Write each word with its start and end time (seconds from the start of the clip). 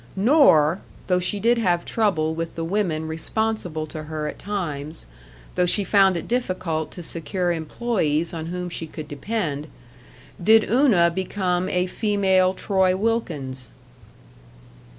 Nor, 0.15 0.81
though 1.05 1.19
she 1.19 1.39
did 1.39 1.59
have 1.59 1.85
trouble 1.85 2.33
with 2.33 2.55
the 2.55 2.63
women 2.63 3.07
responsible 3.07 3.85
to 3.85 4.05
her 4.05 4.25
at 4.27 4.39
times, 4.39 5.05
though 5.53 5.67
she 5.67 5.83
found 5.83 6.17
it 6.17 6.27
difficult 6.27 6.89
to 6.93 7.03
secure 7.03 7.51
employees 7.51 8.33
on 8.33 8.47
whom 8.47 8.67
she 8.67 8.87
could 8.87 9.07
depend, 9.07 9.67
did 10.43 10.67
Una 10.67 11.11
become 11.13 11.69
a 11.69 11.85
female 11.85 12.55
Troy 12.55 12.97
Wilkins. 12.97 13.71